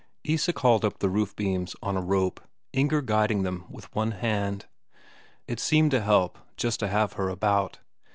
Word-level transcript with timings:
Isak 0.23 0.57
hauled 0.57 0.83
up 0.83 0.97
the 0.97 1.11
roof 1.11 1.35
beams 1.35 1.75
on 1.83 1.95
a 1.95 2.01
rope, 2.01 2.39
Inger 2.73 3.03
guiding 3.03 3.43
them 3.43 3.65
with 3.69 3.93
one 3.93 4.13
hand; 4.13 4.65
it 5.47 5.59
seemed 5.59 5.93
a 5.93 6.01
help 6.01 6.39
just 6.57 6.79
to 6.79 6.87
have 6.87 7.13
her 7.13 7.29
about. 7.29 7.77